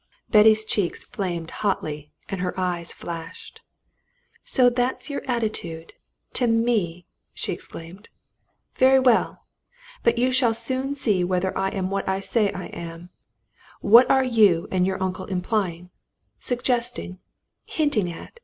[0.31, 3.61] Betty's cheeks flamed hotly and her eyes flashed.
[4.43, 5.93] "So that's your attitude
[6.33, 8.09] to me!" she exclaimed.
[8.77, 9.45] "Very well!
[10.01, 13.11] But you shall soon see whether I am what I say I am.
[13.81, 15.91] What are you and your uncle implying,
[16.39, 17.19] suggesting,
[17.67, 18.39] hinting at?"